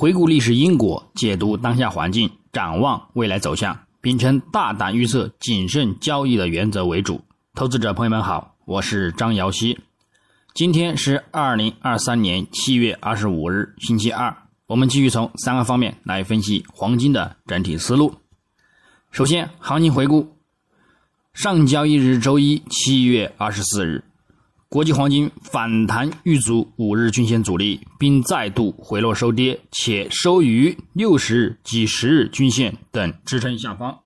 [0.00, 7.20] 回顾历史因果，解读当下环境，展望未来走向，秉承大胆预测、谨慎交易的原则为主。
[7.56, 9.80] 投资者朋友们好，我是张瑶希。
[10.54, 14.36] 今天是二零二三年七月二十五日，星期二。
[14.68, 18.14] 我们继续从三个方面来分析黄金的整体思路。
[19.10, 20.36] 首先，行情回顾：
[21.34, 24.04] 上交易日周一，七月二十四日，
[24.70, 34.00] 国际黄金反弹遇阻五日均线阻力，并再度回落收跌，且收于六十日及十日均线等支撑下方。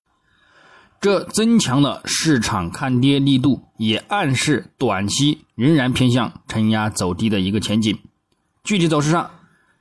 [1.00, 7.98] 这增强了市场看跌力度，也暗示短期仍然偏向承压走低的一个前景。
[8.62, 9.28] 具体走势上，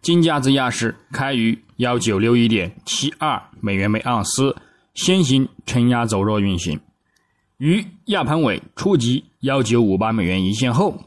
[0.01, 4.55] 金价自亚市开于幺九六一点七二美元每盎司，
[4.95, 6.79] 先行承压走弱运行，
[7.61, 10.99] 于亚盘尾触及幺九五八美元一线后，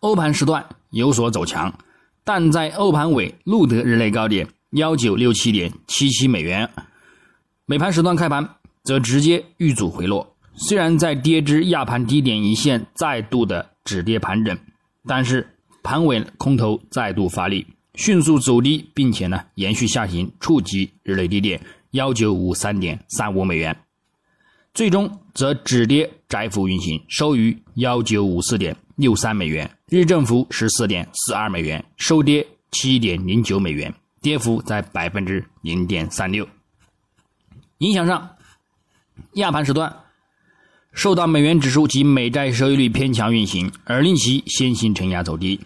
[0.00, 1.72] 欧盘时段有所走强，
[2.24, 6.68] 但在欧盘尾录得日内高点幺九六七点七七美元，
[7.64, 10.34] 美盘时段开盘则直接遇阻回落。
[10.56, 14.58] 虽然在跌至亚盘低点一线再度的止跌盘整，
[15.06, 15.48] 但是
[15.84, 17.64] 盘尾空头再度发力。
[17.94, 21.60] 迅速走低，并且呢延续下行，触及日内低点
[21.92, 23.76] 幺九五三点三五美元，
[24.74, 36.48] 最终则止跌窄幅运行，收于幺九五四点六三美元，日振幅十四点四二美元，收跌七点零九美元，跌幅在百分之零点三六。
[37.78, 38.30] 影响上，
[39.34, 39.94] 亚盘时段
[40.94, 45.60] 受到美元指数及美债收益率偏强运行，而令其先行承压走低。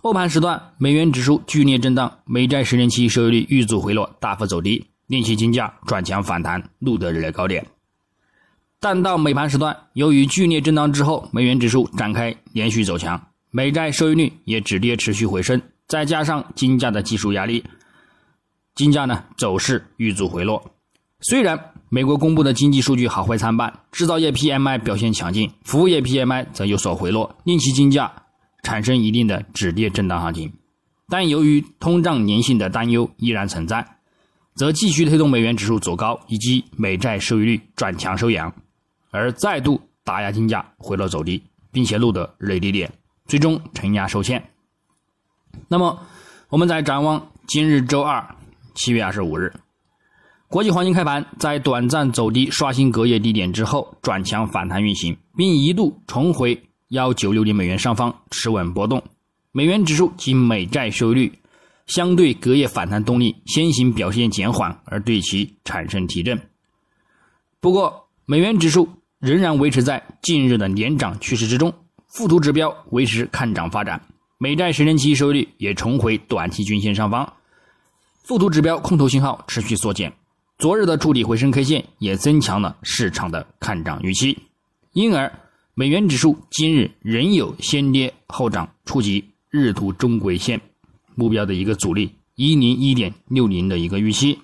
[0.00, 7.64] 欧盘时段，美元指数剧烈震荡，美债十年期收益率遇阻回落，大幅走低，令其金价转强反弹，录得日内高点。
[8.80, 17.62] 但到美盘时段，由于剧烈震荡之后，美元指数展开连续走强，美债收益率也止跌持续回升，再加上金价的技术压力，
[18.74, 20.72] 金价呢走势遇阻回落。
[21.20, 28.10] 虽然美国公布的经济数据好坏参半，制造业 PMI 表现强劲，服务业 PMI 则有所回落，令其金价。
[28.62, 30.52] 产生一定的止跌震荡行情，
[31.08, 33.96] 但由于通胀粘性的担忧依然存在，
[34.54, 38.54] 则继续推动美元指数走高，以及美债收益率转强收阳，
[39.10, 42.90] 而再度打压金价回落走低，并且录得日低点，
[43.26, 44.50] 最终承压收线。
[45.68, 46.06] 那么，
[46.48, 48.36] 我们再展望今日周二
[48.74, 49.52] 七月二十五日，
[50.48, 56.62] 国际黄金开盘在短暂走低刷新隔夜低点之后，转强反弹运行，并一度重回。
[56.88, 59.00] 幺九六零美元上方持稳波动，
[59.52, 61.38] 美元指数及美债收益率
[61.86, 66.40] 相对隔夜反弹动力先行表现减缓，而对其产生提振。
[67.60, 68.88] 不过，美元指数
[69.20, 71.72] 仍然维持在近日的连涨趋势之中，
[72.08, 74.02] 附图指标维持看涨发展，
[74.38, 77.34] 美债十年期收益率也重回短期均线上方，
[78.24, 80.12] 附图指标空头信号持续缩减。
[80.58, 84.38] 昨日的筑底回升 K 线也增强了市场的看涨预期，
[84.92, 85.30] 因而。
[85.72, 90.60] 美元指数今日仍有先跌后涨，触及日图中轨线
[91.14, 94.40] 目标的一个阻力一零一点六零的一个预期。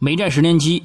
[0.00, 0.82] 美债十年期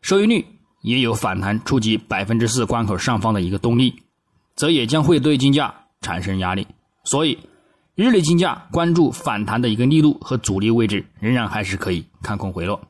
[0.00, 0.44] 收益率
[0.84, 4.02] 也有反弹触及百分之四关口上方的一个动力，
[4.54, 6.66] 则也将会对金价产生压力。
[7.04, 7.38] 所以，
[7.94, 12.80] 日内金价关注反弹的一个力度和阻力位置，仍然还是可以看空回落。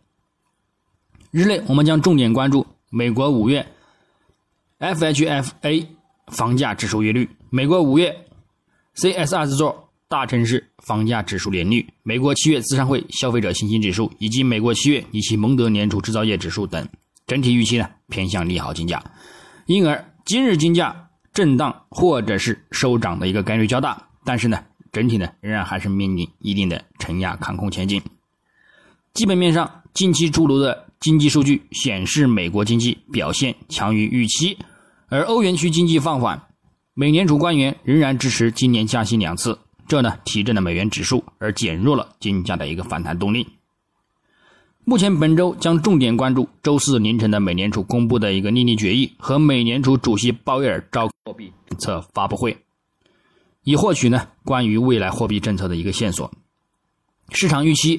[1.31, 3.65] 日内我们将重点关注美国五月。
[4.81, 5.87] FHFA
[6.33, 8.27] 房价指数月率，美国五月
[8.95, 16.87] C S 二十座大城市房价指数年率，美国七月资商会消费者信心指数，以及美国七月以及蒙德联储制造业指数等，
[17.27, 19.03] 整体预期呢偏向利好金价，
[19.67, 24.63] 因而今日金价震荡或者是收涨的一个概率较大，但是呢
[24.93, 28.03] 整体呢仍然还是面临一定的承压看空前景。
[29.15, 34.59] 基本面上，近期出炉的经济数据显示，美国经济表现强于预期。
[35.09, 36.43] 而欧元区经济放缓，
[36.95, 43.47] 美联储官员仍然支持今年加息两次，这呢提振了美元指数，而减弱了金价的一个反弹动力。
[44.87, 52.55] 目前本周将重点关注周四凌晨的美联储公布的一个利率决议和美联储主席鲍威尔召货币政策发布会，
[53.63, 56.31] 以获取呢关于未来货币政策的一个线索。
[57.31, 57.99] 市场预期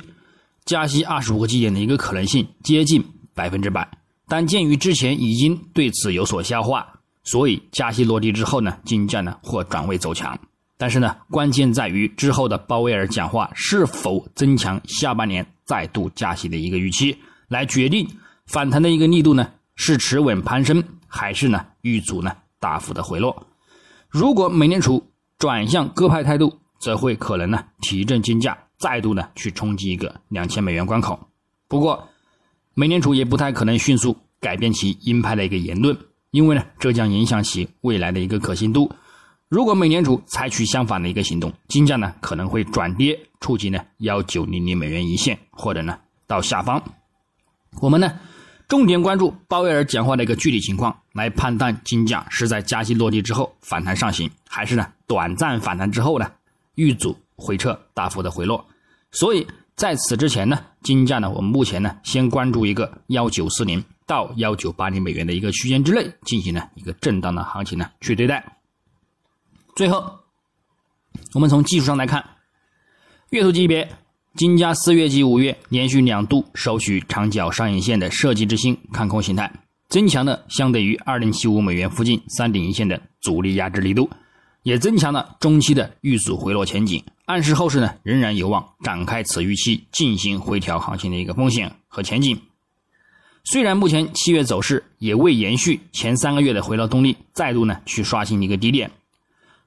[0.63, 3.03] 加息二十五个基点的一个可能性接近
[3.33, 3.89] 百分之百，
[4.27, 6.87] 但鉴于之前已经对此有所消化。
[7.23, 10.39] 所以加息落地之后呢，金价呢或转为走强，
[10.77, 17.17] 但是呢，关键在于之后的鲍威尔讲话是否增强下半年再度加息的一个预期，
[17.47, 18.05] 来决定
[18.45, 23.47] 反弹的一个力度呢是持稳攀升，还是呢遇阻呢大幅的回落。
[24.09, 25.01] 如果美联储
[25.39, 31.17] 转向鸽派态度，则会可能呢提振金价，再度呢去冲击一个两千美元关口。
[31.69, 32.09] 不过，
[32.73, 35.97] 美联储也不太可能迅速改变其鹰派的一个言论，
[36.31, 38.91] 因为呢这将影响其未来的一个可信度。
[39.47, 46.81] 如果美联储采取相反的一个行动，金价呢可能会转跌，触及呢幺九零零美元一线，或者呢到下方。
[47.79, 48.19] 我们呢
[48.67, 56.31] 重点关注鲍威尔讲话的一个具体情况，来判断金价是在加息落地之后反弹上行，还是呢短暂反弹之后呢
[56.73, 58.65] 遇阻回撤，大幅的回落。
[59.11, 59.45] 所以
[59.75, 68.54] 在此之前呢，金价呢我们目前呢先关注一个幺九四零到幺九八零美元的一个区间之内进行呢一个震荡的行情呢去对待。
[69.75, 70.19] 最后，
[71.33, 72.23] 我们从技术上来看，
[73.31, 73.89] 月图级别，
[74.33, 79.51] 金价四月及五月连续两度收取长角上影线的设计之星看空形态，
[79.89, 84.09] 增强了相对于二零七五美元附近三顶一线的阻力压制力度，
[84.63, 92.39] 也增强了中期的遇阻回落前景，暗示后市呢仍然有望展开此预期进行回调行情的一个风险和前景。
[93.43, 98.89] 虽然目前七月走势也未延续前三个月的回落动力，再度呢去刷新一个低点。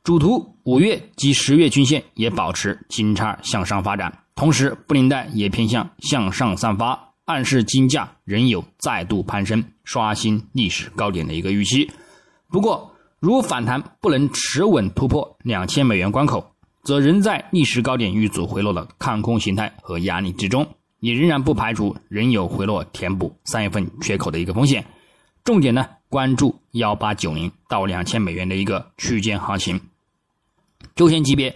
[0.09, 11.91] 主图五月及十月均线也保持金叉向上发展，同时布林带也偏向向上散发，暗示金价仍有再度攀升、刷新历史高点的一个预期。
[12.49, 12.91] 不过，
[13.21, 16.55] 如反弹不能持稳突破两千美元关口，
[16.85, 20.67] 则仍在历史高点遇阻回落的看空形态和压力之中，
[21.01, 24.87] 也仍然不排除仍有回落填补三月份缺口的一个风险。
[25.45, 29.79] 重点呢，关注幺八九零到两千美元的一个区间行情。
[30.95, 31.55] 周线级别，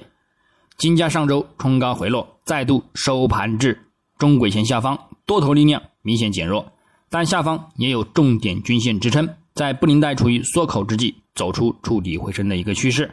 [0.76, 3.78] 金价上周冲高回落，再度收盘至
[4.18, 6.72] 中轨线下方，多头力量明显减弱，
[7.10, 13.10] 但下方也有重点均线支撑，在布林带处于缩口之际，走出触底回升的一个趋势。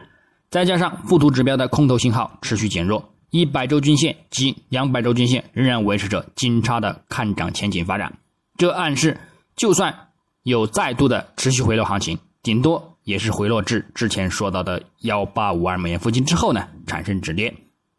[0.50, 8.18] 再加上附图指标的空头信号持续减弱，一百周均线及两百周均线仍然维持着金叉的看涨前景发展，
[8.58, 9.20] 这暗示
[9.56, 10.08] 就算
[10.44, 12.89] 有再度的持续回落行情，顶多。
[13.10, 17.52] 也是回落至之前说到的幺八五二美元附近之后呢，产生止跌，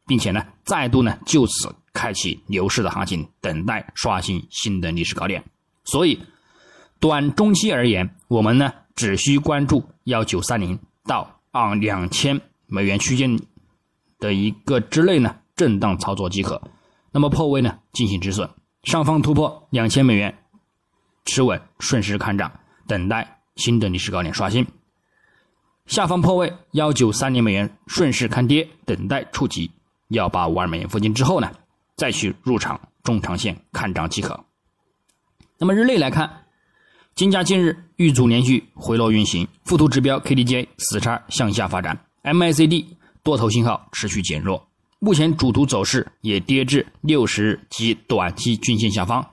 [0.06, 5.42] 并且呢，再度呢就此开启牛市的行情，等待刷新新的历史高点。
[5.82, 6.20] 所以，
[7.00, 13.36] 短中期而言，我们呢只需关注幺九三零到二两千美元区间
[14.20, 16.62] 的一个之内呢震荡操作即可。
[17.10, 18.48] 那么破位呢进行止损，
[18.84, 20.38] 上方突破两千美元，
[21.24, 24.64] 持稳顺势看涨，等待新的历史高点刷新。
[25.86, 29.70] 下方破位幺九三零美元，顺势看跌，等待触及
[30.08, 31.50] 幺八五二美元附近之后呢，
[31.96, 34.44] 再去入场中长线看涨即可。
[35.58, 36.44] 那么日内来看，
[37.16, 42.86] 金价近日遇阻连续回落运行，附图指标 KDJ 死叉向下发展，MACD
[43.22, 44.68] 多头信号持续减弱，
[45.00, 49.28] 目前主图走势也跌至六十日及短期均线下方，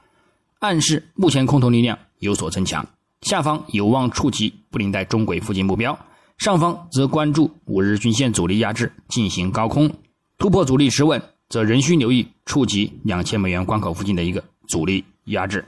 [0.60, 2.86] 暗示目前空头力量有所增强，
[3.22, 5.98] 下方有望触及布林带中轨附近目标。
[6.38, 9.92] 上方则关注五日均线阻力压制进行高空
[10.38, 15.66] 突破阻力持稳，则仍需留意触及两千美元关口附近的一个阻力压制。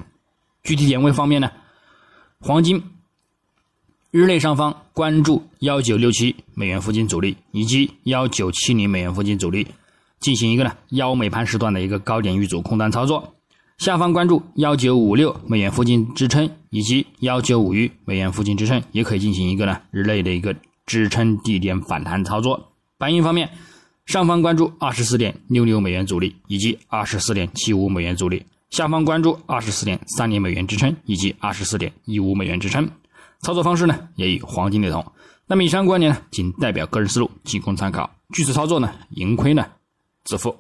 [0.64, 1.52] 具体点位方面呢，
[2.40, 2.84] 黄金
[4.12, 9.68] 日内上方关注幺九六七美元附近阻力以及幺九七零美元附近阻力，
[10.20, 13.34] 进行一个呢幺美盘时段的一个高点遇阻空单操作。
[13.80, 20.54] 下方关注幺九五六美元附近支撑，以及幺九五一美元附近支撑，也可以进行一个呢日内的一个
[20.86, 22.74] 支撑地点反弹操作。
[22.98, 23.50] 白银方面，
[24.06, 32.86] 上方关注二十四点六六美元阻力，以及二十四点七五美元阻力；下方关注二十四点三零美元支撑，以及二十四点一五美元支撑。
[33.40, 35.14] 操作方式呢，也与黄金雷同。
[35.48, 38.12] 那么以上观点呢，仅代表个人思路，仅供参考。
[38.34, 39.66] 据此操作呢，盈亏呢
[40.26, 40.54] 自负。